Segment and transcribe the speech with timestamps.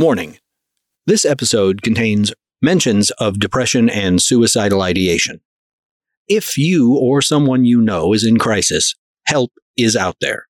[0.00, 0.38] Warning
[1.04, 5.42] This episode contains mentions of depression and suicidal ideation.
[6.26, 8.94] If you or someone you know is in crisis,
[9.26, 10.46] help is out there.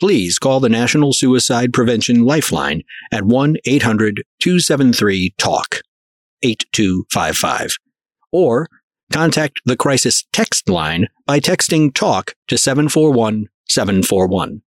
[0.00, 2.82] Please call the National Suicide Prevention Lifeline
[3.12, 5.82] at 1 800 273 TALK
[6.42, 7.76] 8255
[8.32, 8.68] or
[9.12, 14.62] contact the crisis text line by texting TALK to 741 741.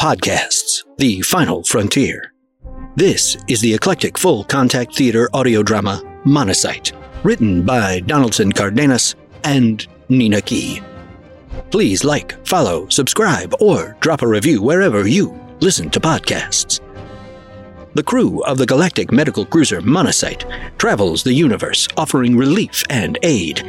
[0.00, 2.32] Podcasts, the final frontier.
[2.98, 6.90] This is the eclectic full contact theater audio drama Monocyte,
[7.22, 10.82] written by Donaldson Cardenas and Nina Key.
[11.70, 16.80] Please like, follow, subscribe, or drop a review wherever you listen to podcasts.
[17.94, 23.62] The crew of the galactic medical cruiser Monocyte travels the universe offering relief and aid,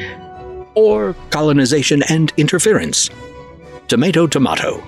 [0.74, 3.12] or colonization and interference.
[3.88, 4.84] Tomato, tomato.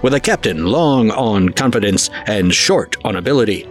[0.00, 3.68] With a captain long on confidence and short on ability,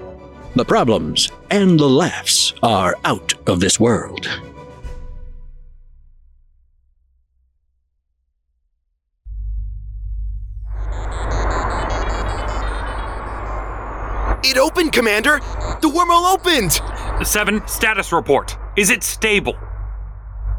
[0.55, 4.27] the problems and the laughs are out of this world.
[14.45, 15.39] It opened, Commander!
[15.81, 17.25] The wormhole opened!
[17.25, 18.57] Seven, status report.
[18.75, 19.57] Is it stable?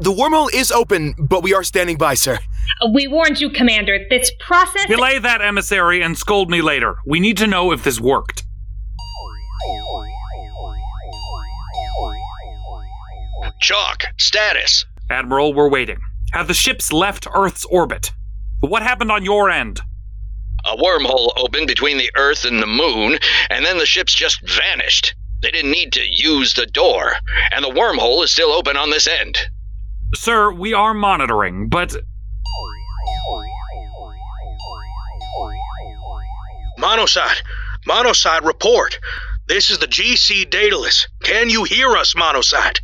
[0.01, 2.39] The wormhole is open, but we are standing by, sir.
[2.81, 3.99] Uh, we warned you, Commander.
[4.09, 4.87] This process.
[4.87, 6.97] Delay that emissary and scold me later.
[7.05, 8.44] We need to know if this worked.
[13.65, 14.85] Chalk, status.
[15.09, 15.97] Admiral, we're waiting.
[16.33, 18.11] Have the ships left Earth's orbit?
[18.59, 19.81] What happened on your end?
[20.65, 23.17] A wormhole opened between the Earth and the Moon,
[23.49, 25.15] and then the ships just vanished.
[25.41, 27.13] They didn't need to use the door,
[27.51, 29.39] and the wormhole is still open on this end.
[30.13, 31.95] Sir, we are monitoring, but
[36.77, 37.41] Monocyte,
[37.87, 38.99] Monocyte, report.
[39.47, 41.07] This is the GC Daedalus.
[41.23, 42.81] Can you hear us, Monocyte?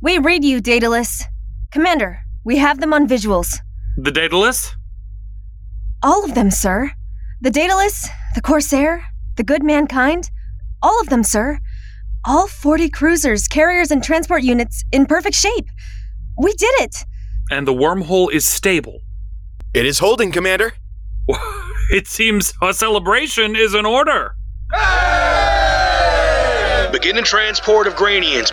[0.00, 1.24] We read you, Daedalus.
[1.72, 3.58] Commander, we have them on visuals.
[3.96, 4.74] the Daedalus?
[6.02, 6.92] All of them, sir.
[7.40, 9.04] The Daedalus, the Corsair,
[9.36, 10.30] the Good Mankind.
[10.82, 11.58] All of them, sir.
[12.24, 15.68] All 40 cruisers, carriers, and transport units in perfect shape.
[16.40, 17.04] We did it!
[17.50, 19.00] And the wormhole is stable.
[19.74, 20.72] It is holding, Commander.
[21.90, 24.34] It seems a celebration is in order.
[26.92, 28.52] Beginning transport of Granians,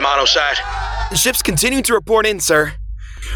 [1.06, 1.22] Monocyte.
[1.22, 2.74] Ships continue to report in, sir.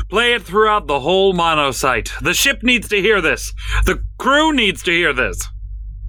[0.09, 2.09] Play it throughout the whole monocyte.
[2.21, 3.53] The ship needs to hear this.
[3.85, 5.47] The crew needs to hear this.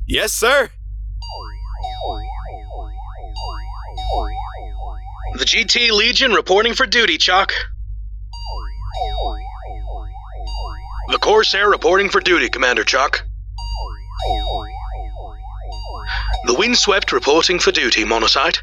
[0.06, 0.70] Yes, sir.
[5.34, 7.52] The GT Legion reporting for duty, Chalk.
[11.08, 13.22] The Corsair reporting for duty, Commander Chalk.
[16.46, 18.60] The Windswept reporting for duty, Monocyte.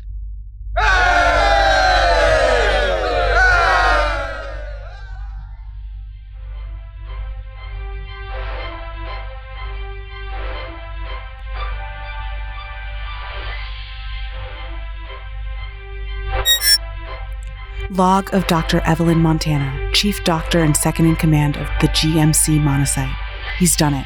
[17.97, 18.79] Log of Dr.
[18.81, 23.11] Evelyn Montana, Chief Doctor and Second in Command of the GMC Monocyte.
[23.57, 24.05] He's done it.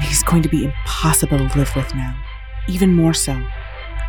[0.00, 2.16] He's going to be impossible to live with now.
[2.68, 3.36] Even more so.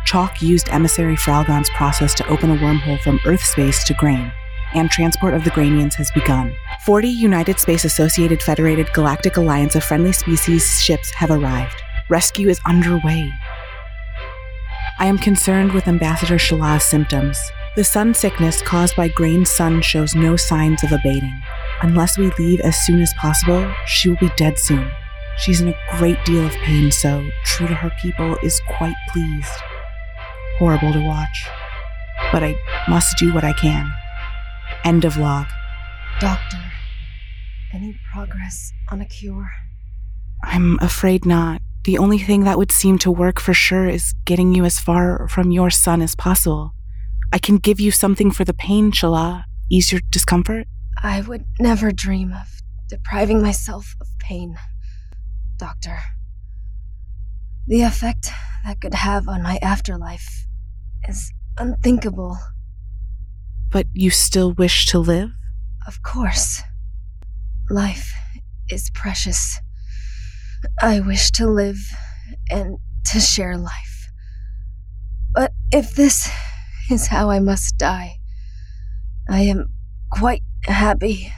[0.04, 4.30] Chalk used emissary Fralgon's process to open a wormhole from Earth space to Grain,
[4.74, 6.54] and transport of the Granians has begun.
[6.82, 11.82] 40 United Space Associated Federated Galactic Alliance of friendly species ships have arrived.
[12.08, 13.28] Rescue is underway.
[15.00, 17.40] I am concerned with Ambassador Shalah's symptoms.
[17.76, 21.40] The sun sickness caused by Grain's sun shows no signs of abating.
[21.82, 24.90] Unless we leave as soon as possible, she will be dead soon.
[25.38, 29.52] She's in a great deal of pain, so, true to her people, is quite pleased.
[30.58, 31.46] Horrible to watch.
[32.32, 33.92] But I must do what I can.
[34.82, 35.46] End of log.
[36.18, 36.58] Doctor,
[37.72, 39.48] any progress on a cure?
[40.42, 41.62] I'm afraid not.
[41.84, 45.28] The only thing that would seem to work for sure is getting you as far
[45.28, 46.74] from your sun as possible.
[47.32, 49.44] I can give you something for the pain, Shala.
[49.70, 50.66] Ease your discomfort.
[51.02, 54.56] I would never dream of depriving myself of pain,
[55.56, 55.98] Doctor.
[57.66, 58.30] The effect
[58.64, 60.46] that could have on my afterlife
[61.08, 62.36] is unthinkable.
[63.70, 65.30] But you still wish to live?
[65.86, 66.62] Of course.
[67.70, 68.12] Life
[68.68, 69.60] is precious.
[70.82, 71.78] I wish to live
[72.50, 72.78] and
[73.12, 74.10] to share life.
[75.32, 76.28] But if this
[76.90, 78.18] is how I must die,
[79.28, 79.68] I am
[80.10, 81.32] quite happy.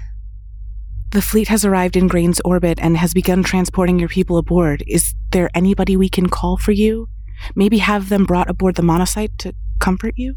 [1.10, 4.82] The fleet has arrived in Grain's orbit and has begun transporting your people aboard.
[4.86, 7.08] Is there anybody we can call for you?
[7.54, 10.36] Maybe have them brought aboard the monocyte to comfort you?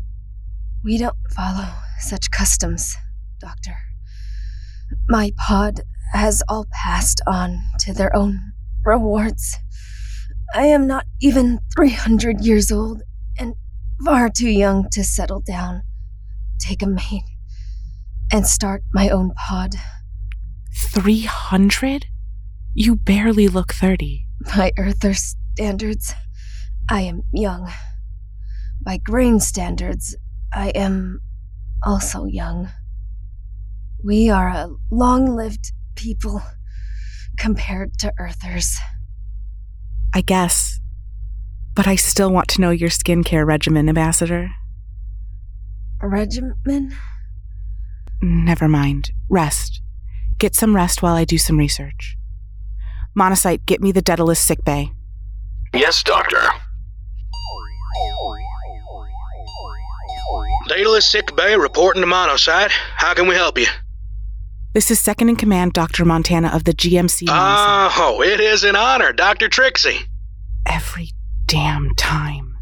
[0.84, 1.68] We don't follow
[2.00, 2.96] such customs,
[3.40, 3.78] Doctor.
[5.08, 5.82] My pod
[6.14, 8.54] has all passed on to their own
[8.84, 9.58] rewards.
[10.54, 13.02] I am not even 300 years old
[14.04, 15.84] far too young to settle down,
[16.60, 17.24] take a mate,
[18.32, 19.76] and start my own pod.
[20.74, 22.08] 300?
[22.74, 24.26] You barely look 30.
[24.56, 26.14] By Earther standards,
[26.90, 27.72] I am young.
[28.82, 30.16] By Grain standards,
[30.54, 31.22] I am
[31.84, 32.70] also young.
[34.04, 36.42] We are a long lived people
[37.38, 38.78] compared to Earthers.
[40.14, 40.80] I guess.
[41.76, 44.50] But I still want to know your skincare regimen, Ambassador.
[46.02, 46.96] Regimen?
[48.22, 49.12] Never mind.
[49.30, 49.82] Rest.
[50.40, 52.16] Get some rest while I do some research.
[53.18, 54.92] Monocyte, get me the Daedalus sickbay.
[55.74, 56.42] Yes, Doctor.
[60.68, 62.72] Daedalus Sick Bay reporting to Monocyte.
[62.96, 63.68] How can we help you?
[64.74, 66.04] This is Second in Command Dr.
[66.06, 67.28] Montana of the GMC.
[67.28, 67.92] Monocyte.
[67.98, 69.48] Oh, it is an honor, Dr.
[69.48, 70.00] Trixie.
[70.66, 71.12] Every
[71.48, 72.58] damn time.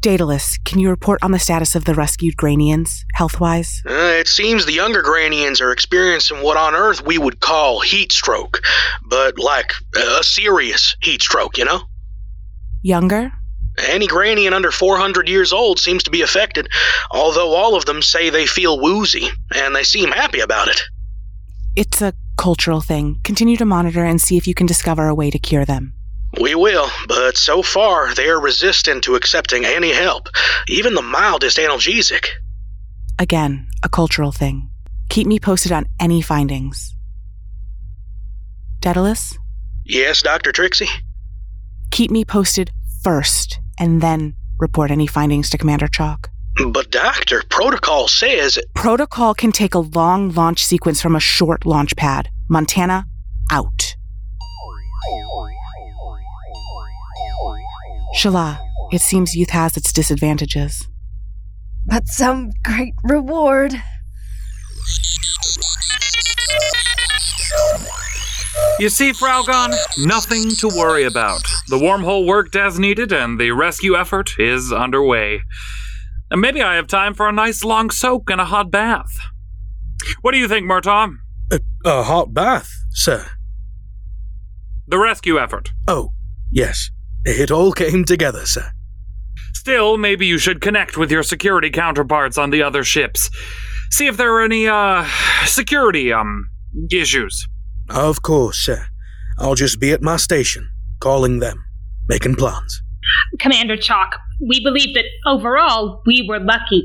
[0.00, 3.80] Daedalus, can you report on the status of the rescued Granians, health wise?
[3.88, 8.12] Uh, it seems the younger Granians are experiencing what on Earth we would call heat
[8.12, 8.60] stroke,
[9.08, 11.80] but like a serious heat stroke, you know?
[12.82, 13.32] Younger?
[13.88, 16.68] Any Granian under 400 years old seems to be affected,
[17.10, 20.82] although all of them say they feel woozy, and they seem happy about it.
[21.76, 23.20] It's a cultural thing.
[23.24, 25.94] Continue to monitor and see if you can discover a way to cure them.
[26.40, 30.28] We will, but so far they are resistant to accepting any help,
[30.68, 32.26] even the mildest analgesic.
[33.18, 34.70] Again, a cultural thing.
[35.08, 36.94] Keep me posted on any findings.
[38.80, 39.36] Daedalus,
[39.84, 40.50] Yes, Dr.
[40.52, 40.88] Trixie?
[41.90, 42.70] keep me posted
[43.04, 46.30] first, and then report any findings to Commander Chalk.
[46.68, 48.58] But, Doctor, protocol says.
[48.74, 52.30] Protocol can take a long launch sequence from a short launch pad.
[52.48, 53.06] Montana,
[53.52, 53.94] out.
[58.16, 58.58] Shala,
[58.92, 60.86] it seems youth has its disadvantages.
[61.86, 63.74] But some great reward.
[68.78, 71.42] You see, Fraugon, nothing to worry about.
[71.68, 75.42] The wormhole worked as needed, and the rescue effort is underway.
[76.30, 79.12] And maybe I have time for a nice long soak and a hot bath.
[80.22, 81.14] What do you think, Murtaugh?
[81.52, 83.26] A, a hot bath, sir.
[84.86, 85.70] The rescue effort.
[85.86, 86.12] Oh,
[86.50, 86.90] yes.
[87.24, 88.70] It all came together, sir.
[89.54, 93.30] Still, maybe you should connect with your security counterparts on the other ships.
[93.90, 95.06] See if there are any, uh,
[95.46, 96.48] security, um,
[96.92, 97.46] issues.
[97.88, 98.86] Of course, sir.
[99.38, 100.68] I'll just be at my station,
[101.00, 101.64] calling them,
[102.08, 102.82] making plans.
[103.38, 104.16] Commander Chalk,
[104.46, 106.84] we believe that overall we were lucky.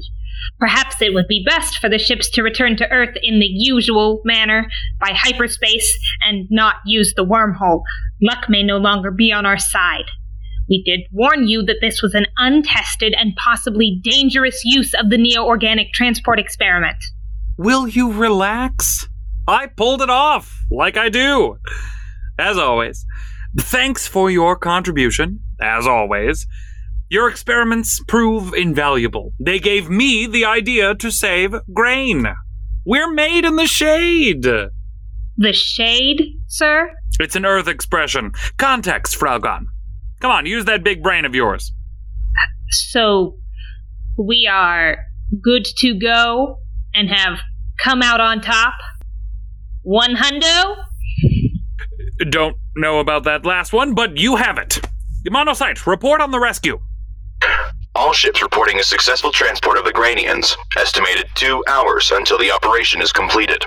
[0.58, 4.22] Perhaps it would be best for the ships to return to Earth in the usual
[4.24, 4.68] manner,
[5.00, 7.82] by hyperspace, and not use the wormhole.
[8.22, 10.06] Luck may no longer be on our side.
[10.70, 15.18] We did warn you that this was an untested and possibly dangerous use of the
[15.18, 17.04] neo organic transport experiment.
[17.58, 19.10] Will you relax?
[19.48, 21.58] I pulled it off, like I do.
[22.38, 23.04] As always,
[23.58, 26.46] thanks for your contribution, as always.
[27.10, 29.34] Your experiments prove invaluable.
[29.40, 32.28] They gave me the idea to save grain.
[32.86, 34.44] We're made in the shade.
[34.44, 36.92] The shade, sir?
[37.20, 38.34] It's an Earth expression.
[38.58, 39.66] Context, Fraugon.
[40.20, 41.72] Come on, use that big brain of yours.
[42.72, 43.38] So,
[44.18, 44.98] we are
[45.42, 46.58] good to go
[46.94, 47.40] and have
[47.82, 48.74] come out on top?
[49.84, 50.76] One hundo?
[52.30, 54.82] Don't know about that last one, but you have it.
[55.30, 56.80] Monocyte, report on the rescue.
[57.96, 60.56] All ships reporting a successful transport of the Granians.
[60.78, 63.64] Estimated two hours until the operation is completed.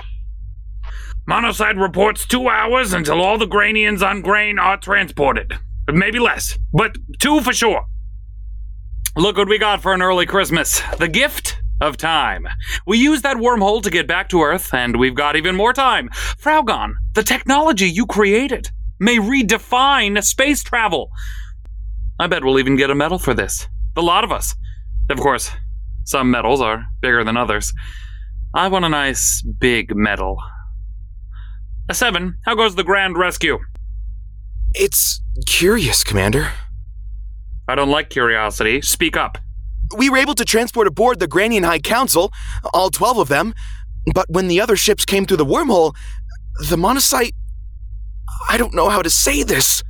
[1.27, 5.53] Monocyte reports two hours until all the Granians on grain are transported.
[5.91, 7.83] Maybe less, but two for sure.
[9.15, 12.47] Look what we got for an early Christmas the gift of time.
[12.87, 16.09] We used that wormhole to get back to Earth, and we've got even more time.
[16.39, 21.09] Fraugon, the technology you created may redefine space travel.
[22.19, 23.67] I bet we'll even get a medal for this.
[23.95, 24.55] The lot of us.
[25.09, 25.51] Of course,
[26.05, 27.73] some medals are bigger than others.
[28.55, 30.37] I want a nice big medal.
[31.89, 33.59] A seven, how goes the grand rescue?
[34.73, 36.51] It's curious, Commander.
[37.67, 38.81] I don't like curiosity.
[38.81, 39.37] Speak up.
[39.95, 42.31] We were able to transport aboard the Granian High Council,
[42.73, 43.53] all 12 of them,
[44.13, 45.95] but when the other ships came through the wormhole,
[46.69, 47.33] the monocyte.
[48.49, 49.83] I don't know how to say this.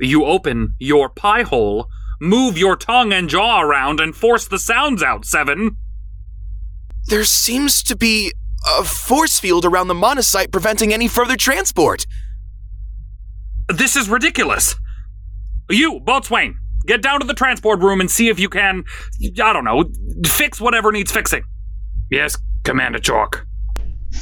[0.00, 1.88] You open your pie hole,
[2.20, 5.76] move your tongue and jaw around, and force the sounds out, Seven.
[7.08, 8.32] There seems to be
[8.78, 12.06] a force field around the monocyte preventing any further transport.
[13.68, 14.74] This is ridiculous.
[15.70, 16.54] You, Boatswain,
[16.86, 18.84] get down to the transport room and see if you can,
[19.42, 19.84] I don't know,
[20.26, 21.44] fix whatever needs fixing.
[22.10, 23.46] Yes, Commander Chalk.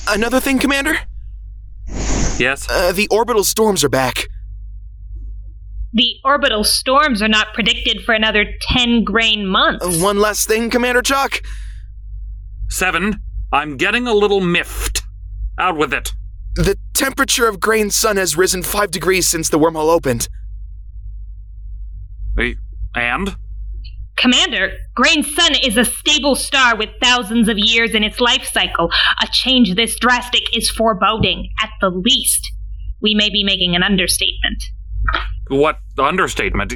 [0.08, 0.96] Another thing, Commander?
[2.38, 2.66] Yes?
[2.68, 4.26] Uh, the orbital storms are back.
[5.92, 9.84] The orbital storms are not predicted for another 10 grain months.
[9.84, 11.40] Uh, one last thing, Commander Chalk.
[12.68, 13.20] Seven,
[13.52, 15.02] I'm getting a little miffed.
[15.58, 16.12] Out with it.
[16.56, 20.28] The temperature of Grain's sun has risen five degrees since the wormhole opened.
[22.34, 22.56] Wait,
[22.94, 23.36] And?
[24.16, 28.90] Commander, Grain's sun is a stable star with thousands of years in its life cycle.
[29.22, 32.50] A change this drastic is foreboding, at the least.
[33.02, 34.62] We may be making an understatement.
[35.48, 36.72] What understatement?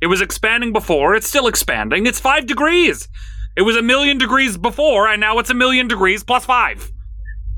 [0.00, 2.06] It was expanding before, it's still expanding.
[2.06, 3.08] It's five degrees.
[3.56, 6.90] It was a million degrees before, and now it's a million degrees plus five.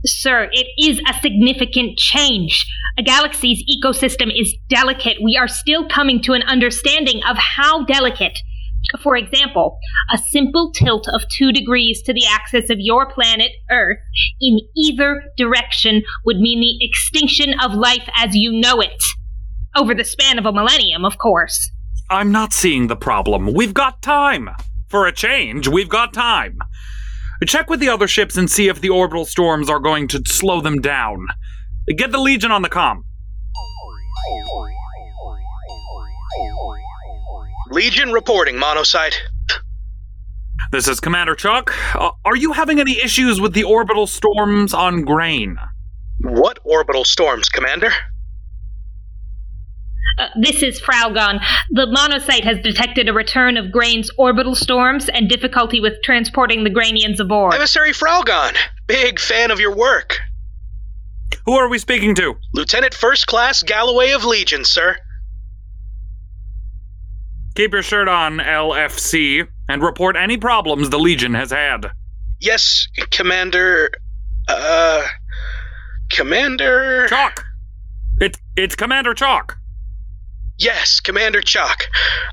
[0.04, 2.66] Sir, it is a significant change.
[2.98, 5.16] A galaxy's ecosystem is delicate.
[5.22, 8.38] We are still coming to an understanding of how delicate.
[9.02, 9.78] For example,
[10.12, 13.98] a simple tilt of two degrees to the axis of your planet, Earth,
[14.40, 19.02] in either direction would mean the extinction of life as you know it.
[19.74, 21.72] Over the span of a millennium, of course.
[22.10, 23.54] I'm not seeing the problem.
[23.54, 24.50] We've got time.
[24.88, 26.58] For a change, we've got time.
[27.46, 30.60] Check with the other ships and see if the orbital storms are going to slow
[30.60, 31.26] them down.
[31.96, 33.04] Get the Legion on the com.
[37.70, 39.14] Legion reporting, Monocyte.
[40.70, 41.74] This is Commander Chuck.
[41.94, 45.56] Uh, are you having any issues with the orbital storms on Grain?
[46.20, 47.92] What orbital storms, Commander?
[50.18, 51.40] Uh, this is Fraugon.
[51.70, 56.70] The monocyte has detected a return of Grain's orbital storms and difficulty with transporting the
[56.70, 57.54] Grainians aboard.
[57.54, 58.54] Emissary Fraugon.
[58.86, 60.18] Big fan of your work.
[61.46, 62.34] Who are we speaking to?
[62.54, 64.96] Lieutenant First Class Galloway of Legion, sir.
[67.56, 71.90] Keep your shirt on, LFC, and report any problems the Legion has had.
[72.40, 73.90] Yes, Commander.
[74.48, 75.06] Uh.
[76.10, 77.06] Commander.
[77.08, 77.44] Chalk!
[78.20, 79.58] It, it's Commander Chalk.
[80.58, 81.88] Yes, Commander Chalk.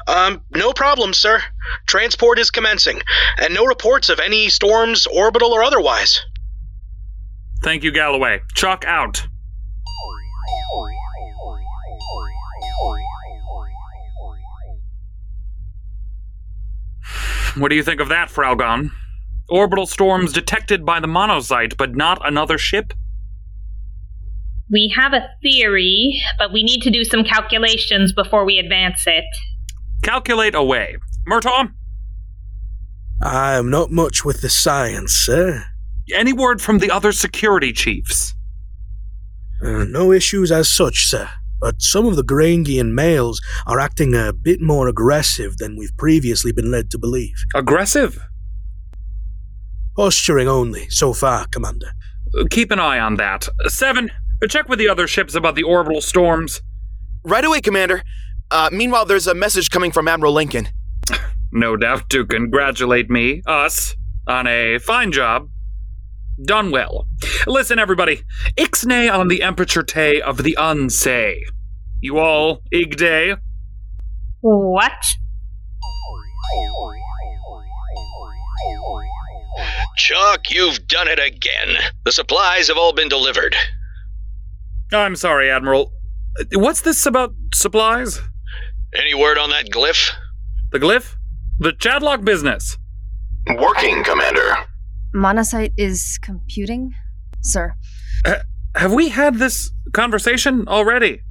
[0.08, 1.42] Um, no problem, sir.
[1.88, 3.02] Transport is commencing,
[3.40, 6.20] and no reports of any storms, orbital or otherwise.
[7.64, 8.42] Thank you, Galloway.
[8.54, 9.28] Chalk out.
[17.58, 18.92] What do you think of that, Fraugon?
[19.50, 22.94] Orbital storms detected by the monocyte, but not another ship?
[24.72, 29.26] We have a theory, but we need to do some calculations before we advance it.
[30.02, 30.96] Calculate away.
[31.28, 31.72] Murtaugh?
[33.22, 35.66] I am not much with the science, sir.
[36.16, 38.34] Any word from the other security chiefs?
[39.62, 41.30] Uh, no issues as such, sir.
[41.60, 46.52] But some of the Grangian males are acting a bit more aggressive than we've previously
[46.52, 47.36] been led to believe.
[47.54, 48.20] Aggressive?
[49.96, 51.92] Posturing only, so far, Commander.
[52.50, 53.48] Keep an eye on that.
[53.68, 54.10] Seven,
[54.48, 56.62] check with the other ships about the orbital storms.
[57.24, 58.04] Right away, Commander.
[58.50, 60.70] Uh, meanwhile, there's a message coming from Admiral Lincoln.
[61.54, 63.94] No doubt to congratulate me, us,
[64.26, 65.50] on a fine job.
[66.46, 67.08] Done well.
[67.46, 68.24] Listen, everybody.
[68.58, 71.44] Ixnay on the Emperature Tay of the Unsay.
[72.00, 73.38] You all, Igday?
[74.40, 74.94] What?
[79.98, 81.76] Chuck, you've done it again.
[82.06, 83.56] The supplies have all been delivered.
[84.92, 85.92] I'm sorry, Admiral.
[86.54, 88.22] What's this about supplies?
[88.94, 90.12] Any word on that glyph?
[90.72, 91.16] The glyph?
[91.60, 92.78] The Chadlock business.
[93.58, 94.56] Working, Commander.
[95.16, 96.94] Monocyte is computing?
[97.42, 97.76] Sir.
[98.26, 98.36] Uh,
[98.76, 101.22] have we had this conversation already?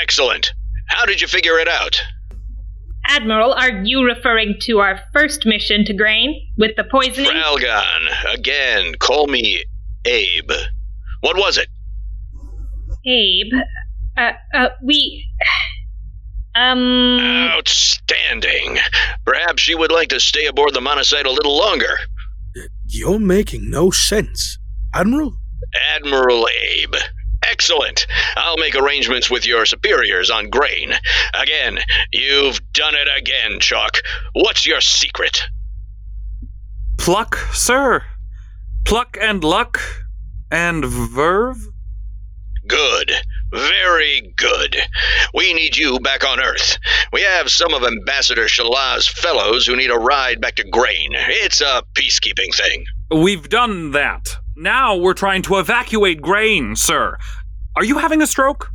[0.00, 0.52] Excellent.
[0.88, 2.00] How did you figure it out?
[3.08, 7.30] Admiral, are you referring to our first mission to Grain with the poisoning?
[7.30, 9.64] Fralgon, again, call me
[10.04, 10.52] Abe.
[11.20, 11.68] What was it?
[13.06, 13.52] Abe,
[14.16, 15.26] uh, uh, we.
[16.54, 17.18] Um.
[17.20, 18.78] Outstanding.
[19.24, 21.96] Perhaps you would like to stay aboard the monocyte a little longer.
[22.86, 24.58] You're making no sense.
[24.94, 25.32] Admiral?
[25.94, 26.94] Admiral Abe.
[27.44, 28.06] Excellent.
[28.36, 30.92] I'll make arrangements with your superiors on grain.
[31.34, 31.78] Again,
[32.12, 33.96] you've done it again, Chalk.
[34.34, 35.42] What's your secret?
[36.98, 38.02] Pluck, sir.
[38.84, 39.80] Pluck and luck
[40.50, 41.71] and verve?
[42.66, 43.12] Good.
[43.52, 44.76] Very good.
[45.34, 46.78] We need you back on Earth.
[47.12, 51.10] We have some of Ambassador Shalah's fellows who need a ride back to Grain.
[51.12, 52.84] It's a peacekeeping thing.
[53.10, 54.36] We've done that.
[54.56, 57.18] Now we're trying to evacuate grain, sir.
[57.76, 58.70] Are you having a stroke?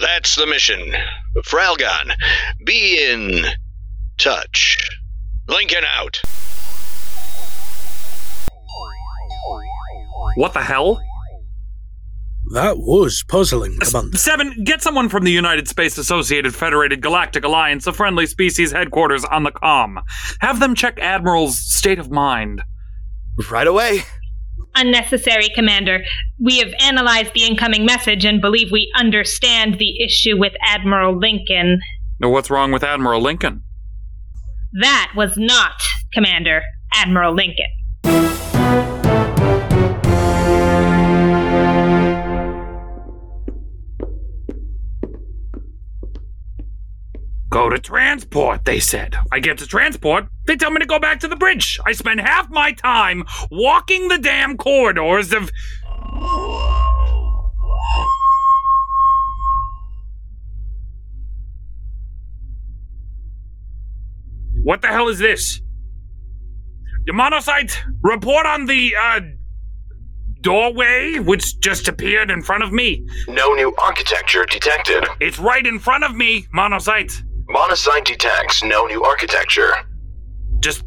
[0.00, 0.92] That's the mission.
[1.44, 2.12] Fralgon,
[2.64, 3.44] be in
[4.18, 4.78] touch.
[5.46, 6.20] Lincoln out.
[10.36, 11.00] What the hell?
[12.52, 14.16] That was puzzling, Commander.
[14.16, 19.24] Seven, get someone from the United Space Associated Federated Galactic Alliance, a friendly species headquarters
[19.24, 20.00] on the com.
[20.40, 22.62] Have them check Admiral's state of mind.
[23.50, 24.02] Right away.
[24.74, 26.04] Unnecessary, Commander.
[26.42, 31.80] We have analyzed the incoming message and believe we understand the issue with Admiral Lincoln.
[32.20, 33.62] Now, what's wrong with Admiral Lincoln?
[34.80, 36.62] That was not, Commander,
[36.94, 37.66] Admiral Lincoln.
[47.58, 49.16] Go to transport, they said.
[49.32, 50.28] I get to transport.
[50.46, 51.80] They tell me to go back to the bridge.
[51.84, 55.50] I spend half my time walking the damn corridors of.
[64.62, 65.60] What the hell is this?
[67.06, 69.20] Your monocyte, report on the, uh,
[70.42, 73.04] doorway which just appeared in front of me.
[73.26, 75.04] No new architecture detected.
[75.18, 77.24] It's right in front of me, monocyte.
[77.50, 79.72] Monocyte detects no new architecture.
[80.60, 80.84] Just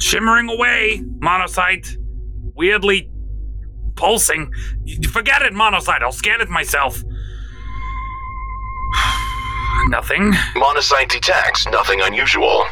[0.00, 1.94] shimmering away, monocyte.
[2.54, 3.10] Weirdly
[3.96, 4.50] pulsing.
[5.12, 6.02] Forget it, monocyte.
[6.02, 7.02] I'll scan it myself.
[9.88, 10.32] Nothing.
[10.54, 12.66] Monocyte detects nothing unusual.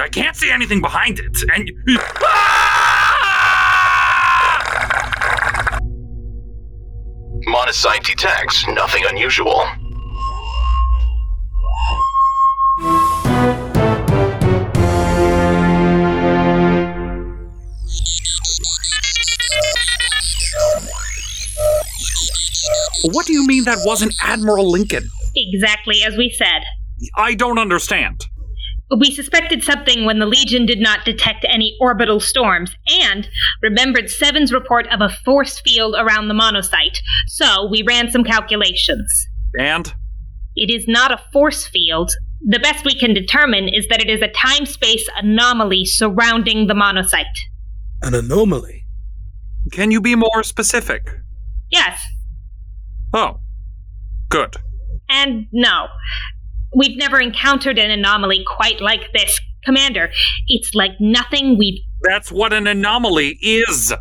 [0.00, 1.36] I can't see anything behind it.
[1.54, 1.70] And.
[2.22, 3.26] Ah!
[7.46, 9.64] Monocyte detects nothing unusual.
[23.04, 25.08] What do you mean that wasn't Admiral Lincoln?
[25.34, 26.62] Exactly as we said.
[27.16, 28.26] I don't understand.
[28.98, 33.28] We suspected something when the Legion did not detect any orbital storms, and
[33.62, 36.98] remembered Seven's report of a force field around the monocyte,
[37.28, 39.28] so we ran some calculations.
[39.58, 39.94] And?
[40.56, 42.10] It is not a force field.
[42.42, 46.74] The best we can determine is that it is a time space anomaly surrounding the
[46.74, 47.24] monocyte.
[48.02, 48.86] An anomaly?
[49.70, 51.02] Can you be more specific?
[51.70, 52.02] Yes,
[53.12, 53.40] Oh.
[54.28, 54.56] Good.
[55.08, 55.86] and no.
[56.76, 59.38] We've never encountered an anomaly quite like this.
[59.64, 60.10] Commander,
[60.46, 61.80] it's like nothing we've.
[62.02, 63.92] That's what an anomaly is.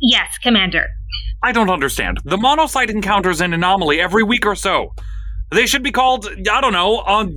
[0.00, 0.86] Yes, Commander.
[1.42, 2.20] I don't understand.
[2.24, 4.94] The monocyte encounters an anomaly every week or so.
[5.50, 7.34] They should be called, I don't know, um,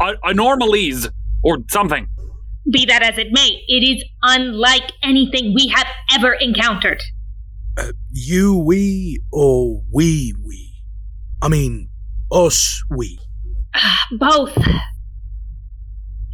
[0.00, 1.08] uh, anomalies
[1.44, 2.08] or something.
[2.72, 7.00] Be that as it may, it is unlike anything we have ever encountered.
[7.80, 10.82] Uh, you, we, or we, we?
[11.40, 11.88] I mean,
[12.30, 13.18] us, we.
[14.18, 14.58] Both.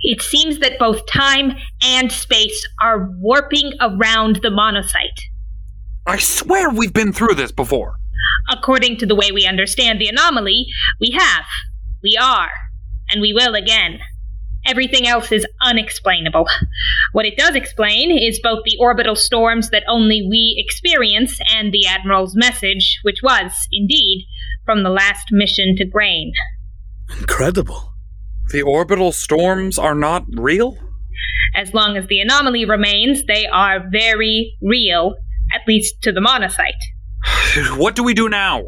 [0.00, 5.22] It seems that both time and space are warping around the monocyte.
[6.06, 7.96] I swear we've been through this before.
[8.50, 10.66] According to the way we understand the anomaly,
[11.00, 11.44] we have,
[12.02, 12.50] we are,
[13.10, 14.00] and we will again.
[14.66, 16.46] Everything else is unexplainable.
[17.12, 21.86] What it does explain is both the orbital storms that only we experience and the
[21.86, 24.26] Admiral's message, which was, indeed,
[24.64, 26.32] from the last mission to Grain.
[27.18, 27.92] Incredible.
[28.50, 30.76] The orbital storms are not real?
[31.54, 35.14] As long as the anomaly remains, they are very real,
[35.54, 36.72] at least to the monocyte.
[37.78, 38.64] What do we do now?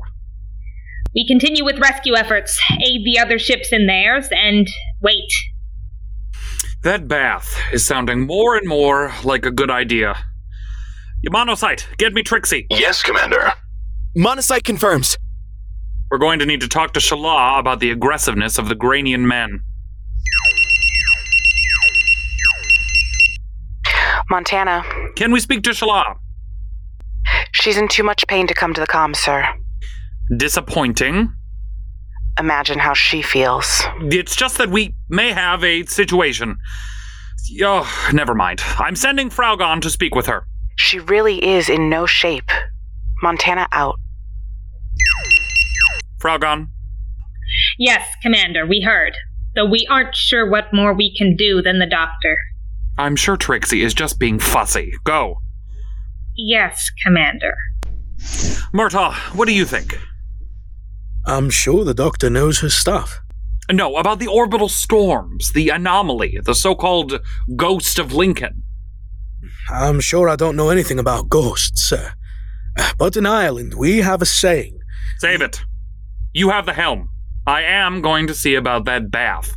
[1.15, 4.69] We continue with rescue efforts, aid the other ships in theirs, and
[5.01, 5.31] wait.
[6.85, 10.17] That bath is sounding more and more like a good idea.
[11.27, 12.67] Monocyte, get me Trixie.
[12.71, 13.53] Yes, Commander.
[14.17, 15.19] Monocyte confirms.
[16.11, 19.61] We're going to need to talk to Shala about the aggressiveness of the Granian men.
[24.31, 24.85] Montana.
[25.17, 26.17] Can we speak to Shala?
[27.53, 29.47] She's in too much pain to come to the comms, sir.
[30.37, 31.33] Disappointing.
[32.39, 33.83] Imagine how she feels.
[34.01, 36.57] It's just that we may have a situation.
[37.63, 38.63] Oh, never mind.
[38.79, 40.47] I'm sending Fraugon to speak with her.
[40.77, 42.51] She really is in no shape.
[43.23, 43.97] Montana out.
[46.21, 46.69] Fraugon,
[47.79, 49.15] Yes, Commander, we heard.
[49.55, 52.39] Though we aren't sure what more we can do than the doctor.
[52.99, 54.93] I'm sure Trixie is just being fussy.
[55.05, 55.41] Go.
[56.37, 57.55] Yes, Commander.
[58.75, 59.99] Murtaugh, what do you think?
[61.29, 63.21] I'm sure the doctor knows her stuff.
[63.71, 67.21] No, about the orbital storms, the anomaly, the so called
[67.55, 68.63] ghost of Lincoln.
[69.69, 72.15] I'm sure I don't know anything about ghosts, sir.
[72.79, 74.79] Uh, but in Ireland, we have a saying.
[75.19, 75.63] Save it.
[76.33, 77.11] You have the helm.
[77.47, 79.55] I am going to see about that bath.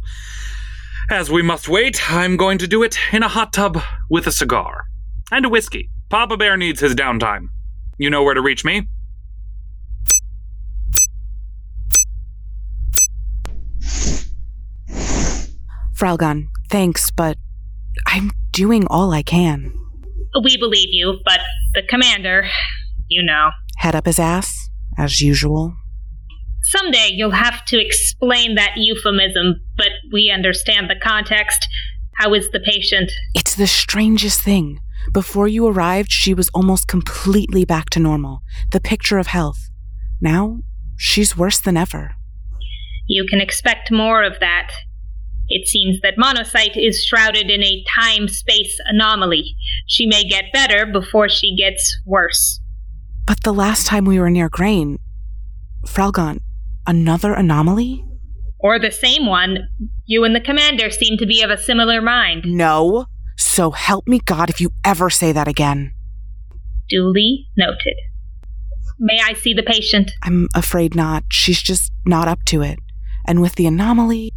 [1.09, 4.31] As we must wait, I'm going to do it in a hot tub with a
[4.33, 4.83] cigar.
[5.31, 5.89] And a whiskey.
[6.09, 7.47] Papa Bear needs his downtime.
[7.97, 8.89] You know where to reach me?
[16.01, 17.37] Fralgon, thanks, but
[18.07, 19.71] I'm doing all I can.
[20.43, 21.41] We believe you, but
[21.75, 22.47] the commander,
[23.07, 23.51] you know.
[23.77, 25.75] Head up his ass, as usual.
[26.63, 31.67] Someday you'll have to explain that euphemism, but we understand the context.
[32.15, 33.11] How is the patient?
[33.35, 34.79] It's the strangest thing.
[35.13, 39.69] Before you arrived, she was almost completely back to normal, the picture of health.
[40.19, 40.61] Now,
[40.97, 42.15] she's worse than ever.
[43.07, 44.71] You can expect more of that.
[45.53, 49.55] It seems that Monocyte is shrouded in a time space anomaly.
[49.85, 52.61] She may get better before she gets worse.
[53.27, 54.97] But the last time we were near Grain,
[55.85, 56.39] Fralgon,
[56.87, 58.05] another anomaly?
[58.59, 59.67] Or the same one.
[60.05, 62.43] You and the commander seem to be of a similar mind.
[62.45, 63.07] No.
[63.37, 65.93] So help me God if you ever say that again.
[66.87, 67.95] Duly noted.
[68.99, 70.11] May I see the patient?
[70.21, 71.23] I'm afraid not.
[71.29, 72.79] She's just not up to it.
[73.25, 74.31] And with the anomaly.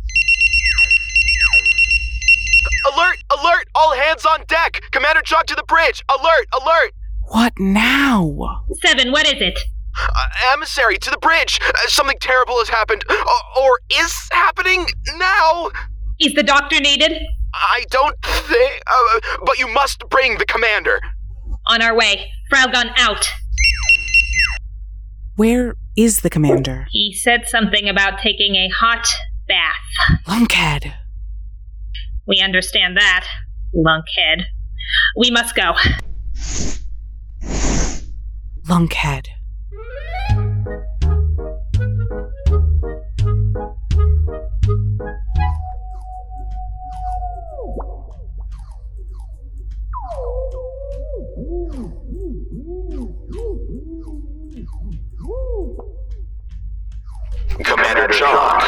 [3.95, 4.81] All hands on deck!
[4.91, 6.03] Commander Chalk to the bridge!
[6.09, 6.47] Alert!
[6.61, 6.93] Alert!
[7.29, 8.65] What now?
[8.85, 9.59] Seven, what is it?
[9.97, 11.61] Uh, emissary to the bridge!
[11.63, 13.05] Uh, something terrible has happened.
[13.09, 13.25] Uh,
[13.61, 15.71] or is happening now!
[16.21, 17.13] Is the doctor needed?
[17.55, 18.83] I don't think.
[18.87, 21.01] Uh, but you must bring the commander.
[21.69, 22.27] On our way.
[22.53, 23.29] Fralgon out.
[25.37, 26.87] Where is the commander?
[26.91, 29.07] He said something about taking a hot
[29.47, 30.19] bath.
[30.27, 30.95] Lunkhead.
[32.27, 33.27] We understand that,
[33.75, 34.47] lunkhead.
[35.17, 35.73] We must go.
[38.69, 39.27] Lunkhead.
[57.65, 58.63] Commander Chalk,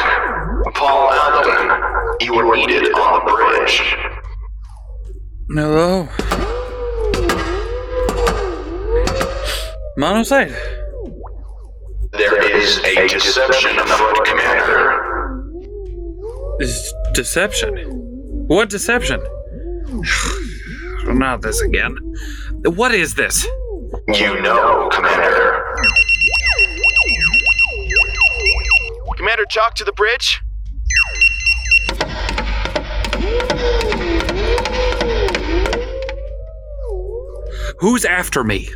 [0.73, 4.16] Paul Alden, you are needed on the bridge.
[5.49, 6.09] Hello?
[9.97, 10.53] Monocyte?
[12.11, 15.45] There is a deception afoot, Commander.
[16.59, 17.77] Is deception?
[18.47, 19.21] What deception?
[21.05, 21.95] Not this again.
[22.65, 23.47] What is this?
[24.13, 25.63] You know, Commander.
[29.15, 30.41] Commander Chalk to the bridge?
[37.79, 38.69] Who's after me?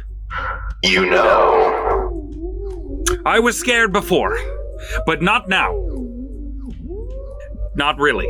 [0.84, 3.04] You know.
[3.26, 4.38] I was scared before,
[5.06, 5.74] but not now.
[7.76, 8.28] Not really.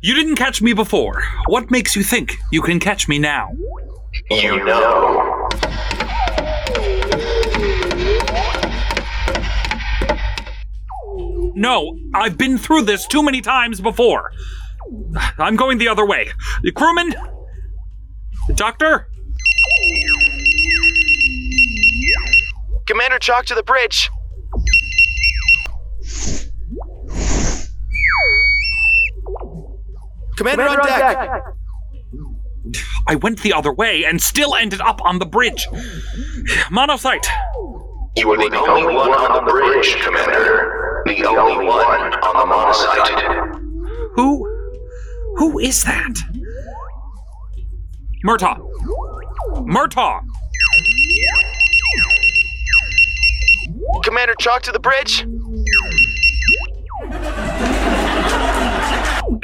[0.00, 1.22] You didn't catch me before.
[1.46, 3.48] What makes you think you can catch me now?
[4.30, 5.48] You know.
[11.54, 14.32] No, I've been through this too many times before.
[15.38, 16.30] I'm going the other way.
[16.74, 17.14] Crewman?
[18.52, 19.08] Doctor?
[22.86, 24.10] Commander Chalk to the bridge.
[30.36, 31.42] Commander, on deck.
[33.06, 35.66] I went the other way and still ended up on the bridge.
[36.70, 37.26] Monocyte.
[38.16, 41.02] You are the only one on the bridge, Commander.
[41.06, 44.14] The only one on the monocyte.
[44.14, 44.46] Who?
[45.36, 46.14] Who is that?
[48.24, 48.58] Murtaugh.
[49.66, 50.24] Murtaugh.
[54.02, 55.26] Commander Chalk to the bridge.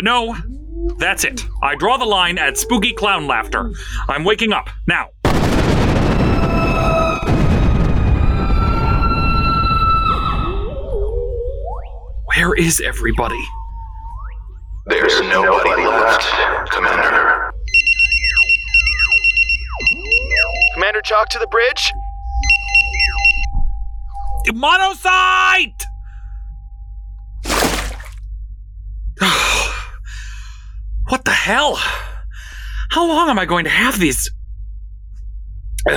[0.00, 0.34] No,
[0.96, 1.44] that's it.
[1.62, 3.70] I draw the line at spooky clown laughter.
[4.08, 5.08] I'm waking up now.
[12.34, 13.42] Where is everybody?
[14.86, 17.49] There's nobody left, Commander.
[20.80, 21.92] Commander Chalk to the bridge.
[24.48, 25.82] Monocyte!
[31.08, 31.78] what the hell?
[32.92, 34.30] How long am I going to have these?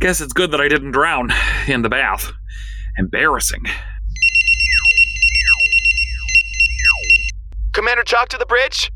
[0.00, 1.32] Guess it's good that I didn't drown
[1.68, 2.32] in the bath.
[2.98, 3.62] Embarrassing.
[7.72, 8.90] Commander Chalk to the bridge?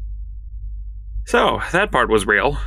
[1.27, 2.59] So, that part was real.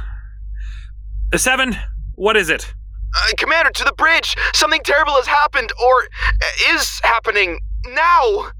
[1.35, 1.75] Seven,
[2.17, 2.73] what is it?
[3.15, 4.35] Uh, Commander, to the bridge!
[4.53, 8.51] Something terrible has happened, or uh, is happening now!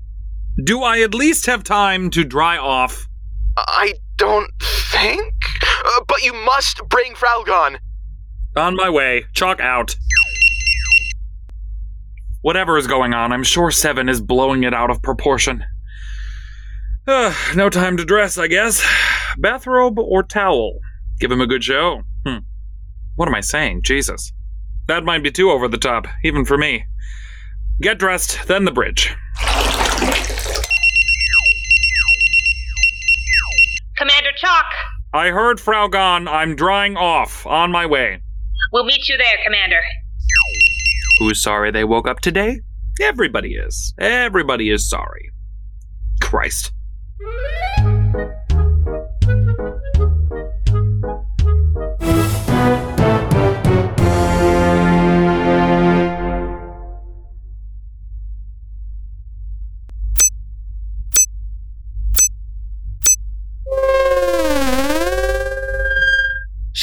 [0.63, 3.08] Do I at least have time to dry off?
[3.58, 5.34] I don't think.
[5.86, 7.78] Uh, but you must bring Fralgon.
[8.56, 9.26] On my way.
[9.34, 9.96] Chalk out.
[12.41, 15.63] Whatever is going on, I'm sure Seven is blowing it out of proportion.
[17.08, 18.86] Uh, no time to dress, I guess.
[19.38, 20.80] Bathrobe or towel?
[21.20, 22.04] Give him a good show.
[23.18, 23.82] What am I saying?
[23.82, 24.32] Jesus.
[24.88, 26.86] That might be too over the top, even for me.
[27.82, 29.16] Get dressed, then the bridge.
[33.98, 34.66] Commander Chalk,
[35.14, 36.28] I heard Fraugon.
[36.30, 37.44] I'm drying off.
[37.48, 38.22] On my way.
[38.72, 39.82] we'll meet you there, Commander.
[41.18, 42.62] Who's sorry they woke up today?
[43.02, 43.96] Everybody is.
[43.98, 45.32] Everybody is sorry.
[46.22, 46.72] Christ.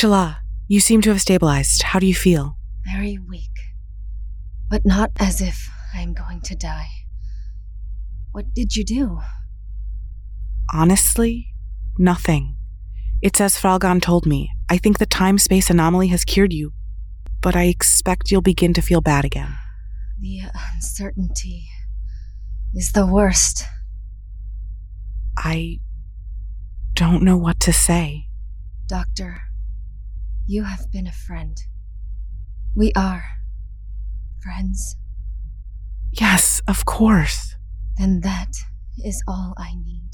[0.04, 0.36] Shala,
[0.68, 1.82] you seem to have stabilized.
[1.82, 2.58] How do you feel?
[2.84, 3.72] Very weak.
[4.68, 6.88] But not as if I am going to die.
[8.32, 9.20] What did you do?
[10.70, 11.54] Honestly,
[11.98, 12.54] nothing.
[13.22, 14.50] It's as Fralgon told me.
[14.68, 16.74] I think the time space anomaly has cured you,
[17.40, 19.54] but I expect you'll begin to feel bad again.
[20.20, 20.42] The
[20.74, 21.68] uncertainty
[22.74, 23.64] is the worst.
[25.38, 25.78] I
[26.92, 28.26] don't know what to say.
[28.86, 29.40] Doctor,
[30.46, 31.56] you have been a friend.
[32.74, 33.24] We are
[34.42, 34.96] friends.
[36.12, 37.54] Yes, of course.
[37.98, 38.50] Then that
[39.02, 40.10] is all I need.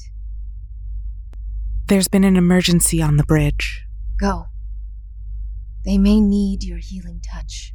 [1.87, 3.85] There's been an emergency on the bridge.
[4.19, 4.45] Go.
[5.83, 7.73] They may need your healing touch.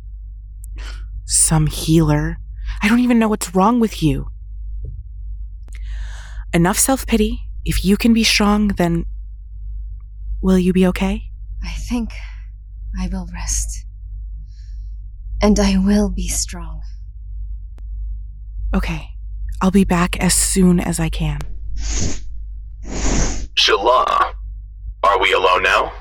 [1.25, 2.39] Some healer.
[2.83, 4.29] I don't even know what's wrong with you.
[6.55, 7.41] Enough self pity.
[7.65, 9.05] If you can be strong, then.
[10.41, 11.25] Will you be okay?
[11.65, 12.13] I think
[12.99, 13.85] I will rest.
[15.43, 16.83] And I will be strong.
[18.75, 19.11] Okay.
[19.61, 21.39] I'll be back as soon as I can.
[23.55, 24.35] Shala,
[25.03, 25.93] are we alone now?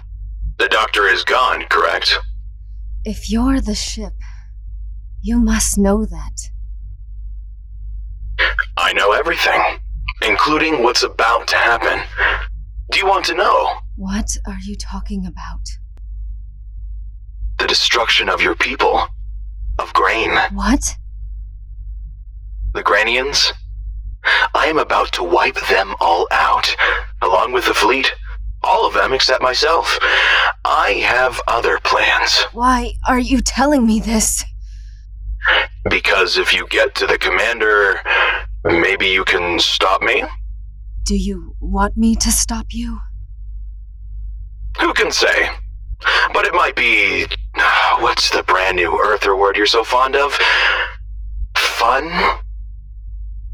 [0.58, 2.20] The doctor is gone, correct?
[3.04, 4.14] If you're the ship,
[5.22, 6.50] you must know that.
[8.78, 9.62] I know everything,
[10.22, 12.02] including what's about to happen.
[12.92, 13.78] Do you want to know?
[13.96, 15.62] What are you talking about?
[17.76, 19.06] Destruction of your people.
[19.80, 20.32] Of Grain.
[20.54, 20.96] What?
[22.74, 23.52] The Granians?
[24.54, 26.74] I am about to wipe them all out,
[27.22, 28.14] along with the fleet.
[28.64, 30.00] All of them except myself.
[30.64, 32.46] I have other plans.
[32.54, 34.46] Why are you telling me this?
[35.90, 38.00] Because if you get to the commander,
[38.64, 40.24] maybe you can stop me?
[41.04, 43.02] Do you want me to stop you?
[44.80, 45.50] Who can say?
[46.34, 47.26] But it might be.
[48.00, 50.38] What's the brand new Earther word you're so fond of?
[51.56, 52.10] Fun?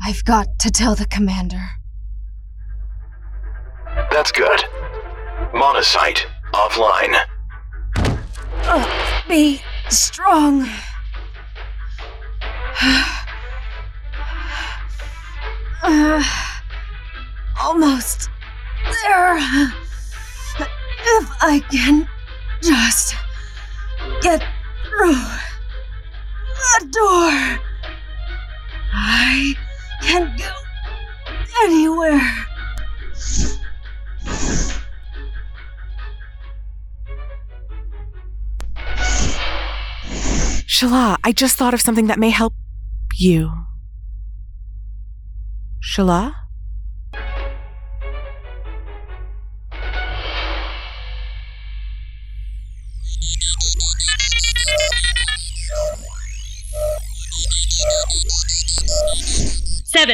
[0.04, 1.62] I've got to tell the commander.
[4.12, 4.64] That's good.
[5.54, 7.16] Monocyte, offline.
[8.64, 10.68] Uh, be strong.
[15.84, 16.24] Uh,
[17.62, 18.30] almost
[19.04, 19.38] there.
[21.04, 22.08] If I can
[22.62, 23.15] just
[24.21, 24.43] get
[24.84, 25.13] through
[26.80, 27.60] the door,
[28.93, 29.56] I
[30.02, 30.52] can go
[31.63, 32.21] anywhere.
[40.67, 42.54] Shala, I just thought of something that may help
[43.15, 43.52] you.
[45.84, 46.41] Shala?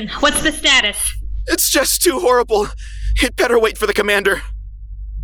[0.08, 1.14] Seven, what's the status?
[1.48, 2.68] It's just too horrible.
[3.22, 4.42] It better wait for the commander.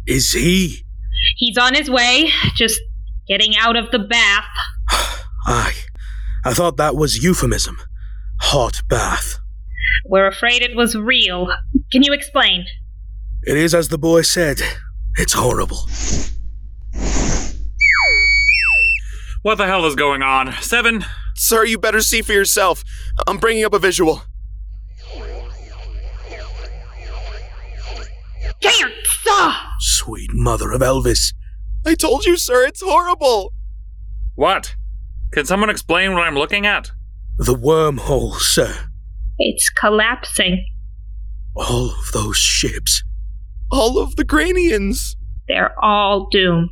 [0.08, 0.86] Is he?
[1.38, 2.80] He's on his way, just
[3.28, 4.46] getting out of the bath.
[5.46, 5.76] Aye.
[6.46, 7.78] I thought that was euphemism.
[8.42, 9.40] Hot bath.
[10.06, 11.48] We're afraid it was real.
[11.92, 12.66] Can you explain?
[13.44, 14.62] It is as the boy said.
[15.18, 15.88] It's horrible.
[19.44, 20.54] What the hell is going on?
[20.62, 22.84] Seven, Sir, you better see for yourself.
[23.28, 24.24] I'm bringing up a visual.
[28.64, 28.94] There!
[29.80, 31.34] Sweet mother of Elvis.
[31.86, 33.54] I told you, sir, it's horrible.
[34.36, 34.76] What?
[35.32, 36.92] Can someone explain what I'm looking at?
[37.38, 38.90] The wormhole, sir.
[39.38, 40.66] It's collapsing.
[41.56, 43.04] All of those ships.
[43.72, 45.16] All of the Granians.
[45.48, 46.70] They're all doomed.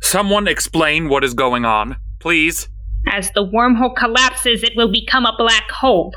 [0.00, 2.68] Someone explain what is going on, please.
[3.10, 6.12] As the wormhole collapses, it will become a black hole.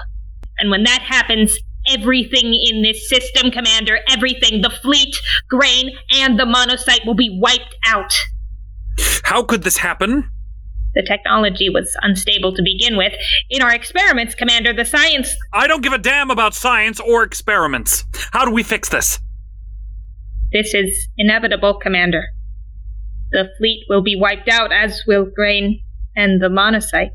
[0.60, 1.58] And when that happens,
[1.92, 5.16] everything in this system, Commander, everything, the fleet,
[5.50, 8.14] grain, and the monocyte will be wiped out.
[9.24, 10.30] How could this happen?
[10.94, 13.14] The technology was unstable to begin with.
[13.50, 15.34] In our experiments, Commander, the science.
[15.54, 18.04] I don't give a damn about science or experiments.
[18.32, 19.20] How do we fix this?
[20.52, 22.26] This is inevitable, Commander.
[23.32, 25.82] The fleet will be wiped out, as will grain
[26.16, 27.12] and the monocyte.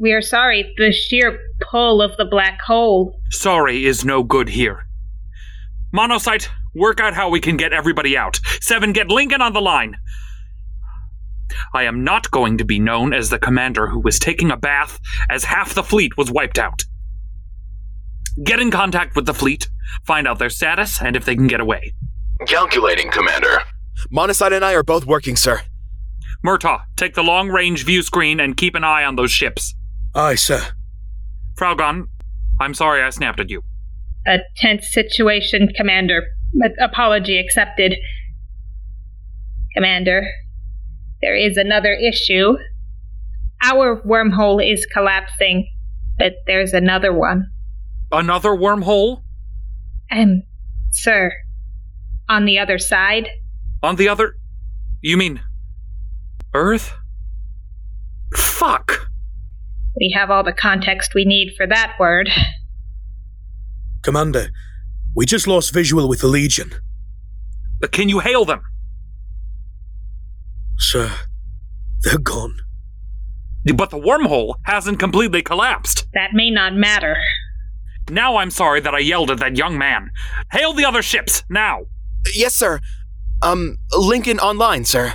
[0.00, 3.20] We are sorry, the sheer pull of the black hole.
[3.30, 4.86] Sorry is no good here.
[5.92, 8.38] Monocyte, work out how we can get everybody out.
[8.60, 9.96] Seven, get Lincoln on the line.
[11.74, 15.00] I am not going to be known as the commander who was taking a bath
[15.28, 16.82] as half the fleet was wiped out.
[18.44, 19.68] Get in contact with the fleet,
[20.06, 21.94] find out their status, and if they can get away.
[22.46, 23.62] Calculating, Commander.
[24.12, 25.62] Monocyte and I are both working, sir.
[26.46, 29.74] Murtaugh, take the long range view screen and keep an eye on those ships.
[30.14, 30.62] Aye, sir.
[31.56, 32.08] Fraugon,
[32.60, 33.62] I'm sorry I snapped at you.
[34.26, 36.22] A tense situation, Commander.
[36.54, 37.96] But apology accepted.
[39.74, 40.26] Commander,
[41.20, 42.56] there is another issue.
[43.62, 45.68] Our wormhole is collapsing,
[46.18, 47.46] but there's another one.
[48.10, 49.24] Another wormhole?
[50.10, 50.42] Um,
[50.90, 51.32] sir,
[52.28, 53.28] on the other side?
[53.82, 54.36] On the other.
[55.02, 55.40] You mean.
[56.54, 56.94] Earth?
[58.34, 59.07] Fuck!
[59.98, 62.30] We have all the context we need for that word.
[64.02, 64.50] Commander,
[65.14, 66.70] we just lost visual with the Legion.
[67.82, 68.62] Uh, Can you hail them?
[70.78, 71.10] Sir,
[72.02, 72.56] they're gone.
[73.74, 76.06] But the wormhole hasn't completely collapsed.
[76.14, 77.16] That may not matter.
[78.08, 80.10] Now I'm sorry that I yelled at that young man.
[80.52, 81.80] Hail the other ships, now!
[82.34, 82.80] Yes, sir.
[83.42, 85.14] Um, Lincoln online, sir.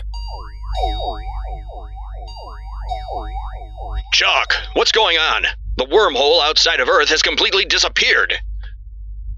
[4.14, 5.48] Chalk, what's going on?
[5.78, 8.36] The wormhole outside of Earth has completely disappeared.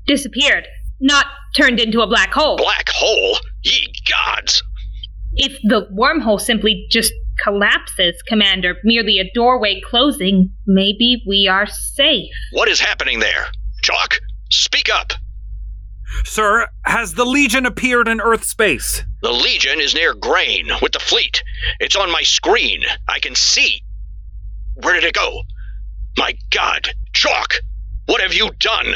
[0.05, 0.67] Disappeared.
[0.99, 2.57] Not turned into a black hole.
[2.57, 3.37] Black hole?
[3.63, 4.61] Ye gods!
[5.35, 12.33] If the wormhole simply just collapses, Commander, merely a doorway closing, maybe we are safe.
[12.51, 13.45] What is happening there?
[13.81, 14.19] Chalk,
[14.51, 15.13] speak up.
[16.25, 19.05] Sir, has the Legion appeared in Earth space?
[19.21, 21.41] The Legion is near Grain with the fleet.
[21.79, 22.83] It's on my screen.
[23.07, 23.81] I can see.
[24.75, 25.41] Where did it go?
[26.17, 27.55] My god, Chalk,
[28.05, 28.95] what have you done?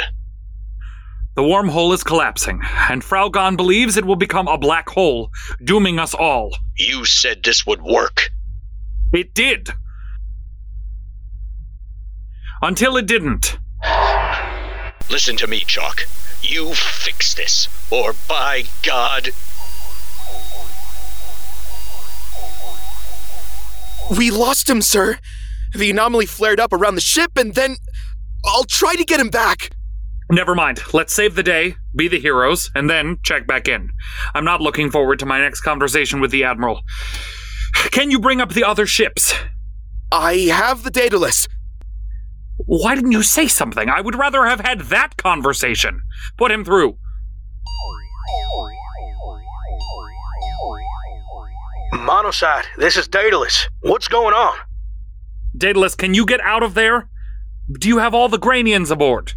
[1.36, 5.32] The wormhole is collapsing, and Fraugon believes it will become a black hole,
[5.64, 6.56] dooming us all.
[6.78, 8.30] You said this would work.
[9.14, 9.70] It did.
[12.62, 13.58] Until it didn't.
[15.10, 16.08] Listen to me, Chalk.
[16.42, 19.30] You fix this, or by God.
[24.18, 25.20] We lost him, sir.
[25.74, 27.78] The anomaly flared up around the ship, and then.
[28.46, 29.72] I'll try to get him back.
[30.32, 30.82] Never mind.
[30.94, 33.90] Let's save the day, be the heroes, and then check back in.
[34.34, 36.82] I'm not looking forward to my next conversation with the Admiral.
[37.92, 39.34] Can you bring up the other ships?
[40.12, 41.48] I have the Daedalus.
[42.58, 43.90] Why didn't you say something?
[43.90, 46.02] I would rather have had that conversation.
[46.38, 46.98] Put him through.
[51.94, 53.68] Monocyte, this is Daedalus.
[53.82, 54.56] What's going on?
[55.58, 57.10] Daedalus, can you get out of there?
[57.72, 59.34] Do you have all the Granians aboard?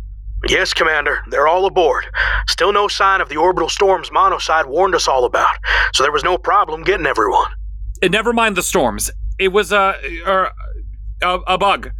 [0.49, 1.21] Yes, Commander.
[1.29, 2.05] They're all aboard.
[2.49, 5.55] Still no sign of the orbital storms Monocyte warned us all about,
[5.95, 7.51] so there was no problem getting everyone.
[8.03, 9.11] Uh, never mind the storms.
[9.39, 9.95] It was a,
[11.23, 11.91] a, a bug.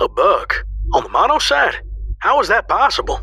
[0.00, 0.52] A bug?
[0.92, 1.76] On the Monocyte?
[2.18, 3.20] How is that possible?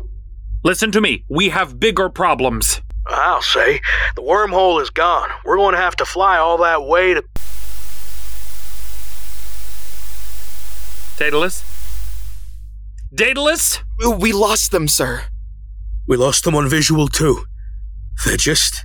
[0.64, 1.24] Listen to me.
[1.28, 2.80] We have bigger problems.
[3.06, 3.80] I'll say.
[4.16, 5.30] The wormhole is gone.
[5.44, 7.22] We're going to have to fly all that way to.
[11.18, 11.64] Daedalus?
[13.12, 13.80] Daedalus?
[14.18, 15.24] We lost them, sir.
[16.06, 17.44] We lost them on visual too.
[18.24, 18.84] They're just.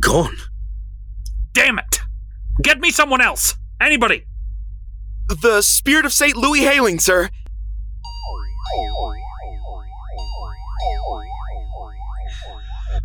[0.00, 0.36] gone.
[1.52, 2.00] Damn it!
[2.62, 3.56] Get me someone else!
[3.80, 4.24] Anybody!
[5.28, 6.36] The Spirit of St.
[6.36, 7.28] Louis hailing, sir.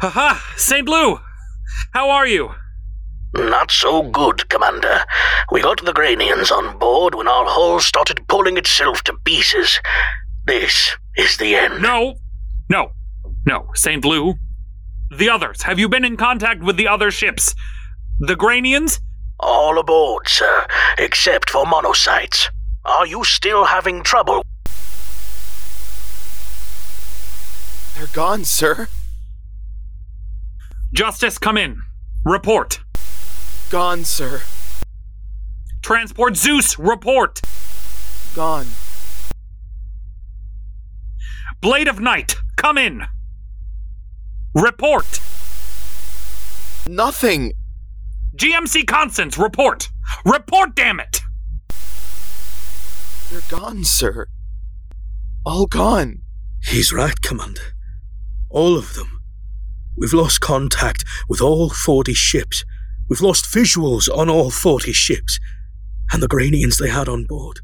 [0.01, 0.39] Haha!
[0.57, 0.87] St.
[0.89, 1.19] Lou!
[1.93, 2.49] How are you?
[3.33, 5.01] Not so good, Commander.
[5.51, 9.79] We got the Granians on board when our hull started pulling itself to pieces.
[10.45, 11.81] This is the end.
[11.81, 12.15] No,
[12.69, 12.91] no,
[13.45, 13.67] no.
[13.75, 14.01] St.
[14.01, 14.35] Blue.
[15.15, 15.61] The others.
[15.63, 17.53] Have you been in contact with the other ships?
[18.19, 18.99] The Granians?
[19.39, 20.65] All aboard, sir,
[20.97, 22.47] except for monocytes.
[22.83, 24.43] Are you still having trouble?
[27.95, 28.87] They're gone, sir.
[30.93, 31.81] Justice, come in.
[32.25, 32.79] Report.
[33.69, 34.41] Gone, sir.
[35.83, 37.39] Transport Zeus, report.
[38.35, 38.65] Gone.
[41.61, 43.03] Blade of Night, come in.
[44.55, 45.21] Report.
[46.87, 47.53] Nothing.
[48.35, 49.89] GMC Constance, report.
[50.25, 51.21] Report, damn it.
[53.29, 54.27] They're gone, sir.
[55.45, 56.23] All gone.
[56.63, 57.75] He's right, Commander.
[58.49, 59.21] All of them.
[59.95, 62.63] We've lost contact with all 40 ships.
[63.09, 65.39] We've lost visuals on all 40 ships.
[66.11, 67.59] And the Granians they had on board.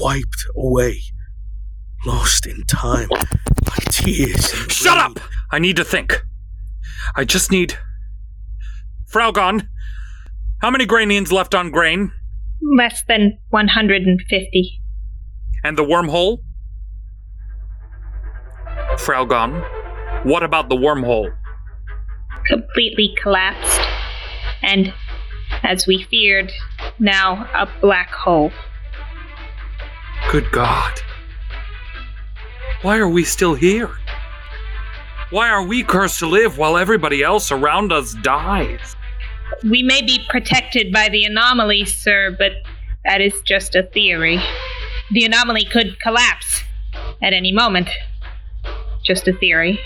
[0.00, 1.00] Wiped away.
[2.06, 3.08] Lost in time.
[3.10, 4.50] Like tears.
[4.68, 5.16] Shut rain.
[5.16, 5.20] up!
[5.50, 6.22] I need to think.
[7.14, 7.78] I just need.
[9.10, 9.68] Fraugon,
[10.60, 12.12] how many Granians left on Grain?
[12.76, 14.80] Less than 150.
[15.62, 16.38] And the wormhole?
[18.96, 19.62] Fraugon,
[20.24, 21.32] what about the wormhole?
[22.46, 23.83] Completely collapsed.
[24.64, 24.94] And,
[25.62, 26.50] as we feared,
[26.98, 28.50] now a black hole.
[30.30, 31.00] Good God.
[32.82, 33.90] Why are we still here?
[35.30, 38.96] Why are we cursed to live while everybody else around us dies?
[39.68, 42.52] We may be protected by the anomaly, sir, but
[43.04, 44.40] that is just a theory.
[45.12, 46.62] The anomaly could collapse
[47.22, 47.90] at any moment.
[49.04, 49.78] Just a theory.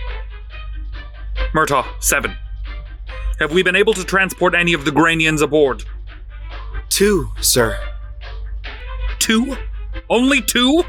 [1.52, 2.36] Murtaugh, 7.
[3.38, 5.84] Have we been able to transport any of the Granians aboard?
[6.88, 7.78] Two, sir.
[9.20, 9.56] Two?
[10.10, 10.82] Only two?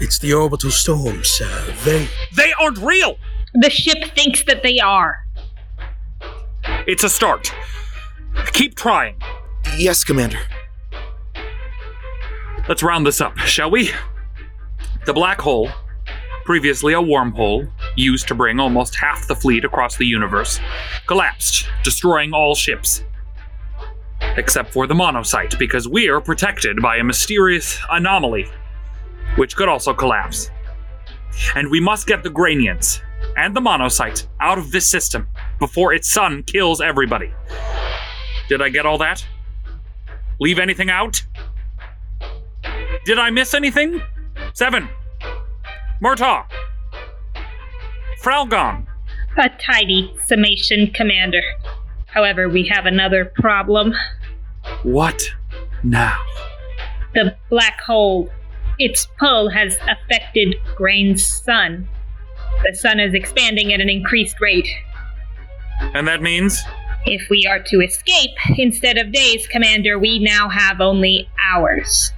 [0.00, 1.72] It's the orbital storm, sir.
[1.84, 2.08] They.
[2.34, 3.16] They aren't real!
[3.54, 5.18] The ship thinks that they are.
[6.86, 7.54] It's a start.
[8.52, 9.16] Keep trying.
[9.76, 10.40] Yes, Commander.
[12.68, 13.90] Let's round this up, shall we?
[15.06, 15.70] The black hole,
[16.44, 20.60] previously a wormhole used to bring almost half the fleet across the universe,
[21.06, 23.04] collapsed, destroying all ships.
[24.36, 28.46] Except for the monocyte, because we're protected by a mysterious anomaly,
[29.36, 30.50] which could also collapse.
[31.54, 33.00] And we must get the Granians
[33.36, 35.26] and the monocyte out of this system
[35.58, 37.32] before its sun kills everybody.
[38.48, 39.26] Did I get all that?
[40.40, 41.22] Leave anything out?
[43.04, 44.02] Did I miss anything?
[44.52, 44.88] Seven.
[46.02, 46.46] Murtaugh.
[48.22, 48.86] Fralgon.
[49.36, 51.42] A tidy summation, Commander.
[52.06, 53.92] However, we have another problem.
[54.82, 55.22] What
[55.82, 56.18] now?
[57.14, 58.30] The black hole.
[58.78, 61.88] Its pull has affected Grain's sun.
[62.64, 64.68] The sun is expanding at an increased rate.
[65.80, 66.60] And that means?
[67.04, 72.12] If we are to escape, instead of days, Commander, we now have only hours.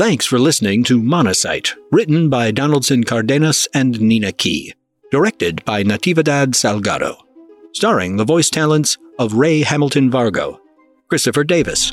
[0.00, 4.72] Thanks for listening to Monocyte, written by Donaldson Cardenas and Nina Key,
[5.10, 7.16] directed by Natividad Salgado,
[7.74, 10.58] starring the voice talents of Ray Hamilton Vargo,
[11.08, 11.92] Christopher Davis,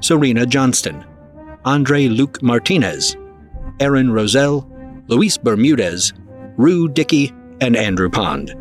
[0.00, 1.02] Serena Johnston,
[1.64, 3.16] Andre Luke Martinez,
[3.80, 4.70] Aaron Roselle,
[5.06, 6.12] Luis Bermudez,
[6.58, 7.32] Rue Dickey,
[7.62, 8.54] and Andrew Pond.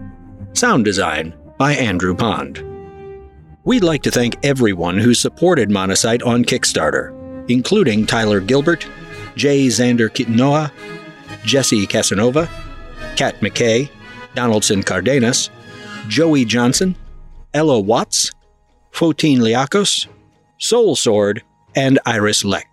[0.53, 2.63] Sound design by Andrew Pond.
[3.65, 7.14] We'd like to thank everyone who supported Monocyte on Kickstarter,
[7.47, 8.87] including Tyler Gilbert,
[9.35, 10.71] Jay Xander Kitnoa,
[11.43, 12.49] Jesse Casanova,
[13.15, 13.89] Kat McKay,
[14.33, 15.49] Donaldson Cardenas,
[16.07, 16.95] Joey Johnson,
[17.53, 18.31] Ella Watts,
[18.91, 20.07] Fotine Liakos,
[20.57, 21.43] Soul Sword,
[21.75, 22.67] and Iris Leck.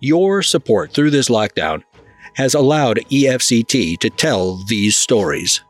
[0.00, 1.82] Your support through this lockdown
[2.34, 5.62] has allowed EFCT to tell these stories.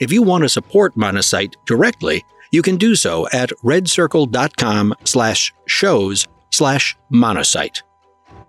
[0.00, 6.26] If you want to support Monocyte directly, you can do so at redcircle.com slash shows
[6.54, 7.82] slash monocyte.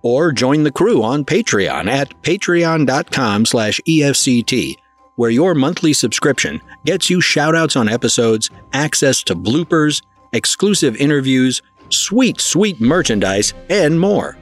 [0.01, 4.76] Or join the crew on Patreon at patreon.com slash EFCT,
[5.16, 10.01] where your monthly subscription gets you shoutouts on episodes, access to bloopers,
[10.34, 14.38] exclusive interviews, sweet, sweet merchandise, and more.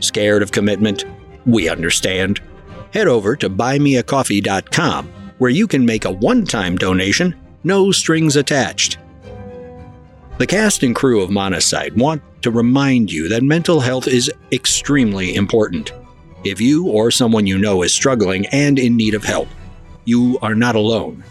[0.00, 1.04] Scared of commitment?
[1.46, 2.40] We understand.
[2.92, 5.12] Head over to buymeacoffee.com
[5.42, 7.34] where you can make a one time donation,
[7.64, 8.98] no strings attached.
[10.38, 15.34] The cast and crew of Monocyte want to remind you that mental health is extremely
[15.34, 15.92] important.
[16.44, 19.48] If you or someone you know is struggling and in need of help,
[20.04, 21.22] you are not alone.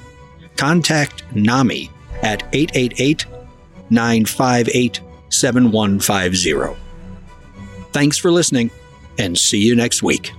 [0.55, 1.89] Contact NAMI
[2.21, 3.25] at 888
[3.89, 6.79] 958 7150.
[7.91, 8.71] Thanks for listening,
[9.17, 10.31] and see you next week.